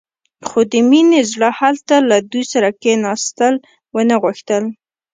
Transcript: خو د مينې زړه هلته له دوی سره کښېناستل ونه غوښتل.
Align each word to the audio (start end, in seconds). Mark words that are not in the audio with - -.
خو 0.47 0.59
د 0.71 0.73
مينې 0.89 1.21
زړه 1.31 1.49
هلته 1.59 1.95
له 2.09 2.17
دوی 2.31 2.43
سره 2.53 2.69
کښېناستل 2.81 3.55
ونه 3.95 4.15
غوښتل. 4.23 4.63